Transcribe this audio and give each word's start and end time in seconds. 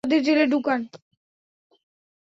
তাদের 0.03 0.21
জেলে 0.23 0.45
ডুকান। 0.51 0.81